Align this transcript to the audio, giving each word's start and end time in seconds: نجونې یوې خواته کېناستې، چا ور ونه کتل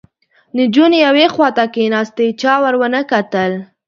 نجونې 0.57 0.97
یوې 1.05 1.25
خواته 1.33 1.65
کېناستې، 1.73 2.25
چا 2.41 2.53
ور 2.63 2.75
ونه 2.81 3.01
کتل 3.11 3.51